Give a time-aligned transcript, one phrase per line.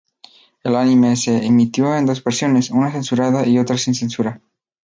[0.63, 4.41] El anime se emitió en dos versiones: una censurada y otra sin censura.